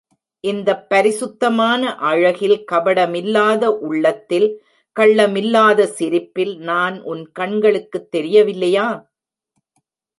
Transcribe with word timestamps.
இந்தப் 0.43 0.89
பரிசுத்தமான 0.89 1.81
அழகில், 2.03 2.63
கபடமில்லாத 2.71 3.65
உள்ளத்தில், 3.81 4.49
கள்ளமில்லாத 4.95 5.83
சிரிப்பில் 5.91 6.57
நான் 6.63 7.01
உன் 7.05 7.31
கண்களுக்குத் 7.39 8.11
தெரிய 8.11 8.43
வில்லையா? 8.43 8.87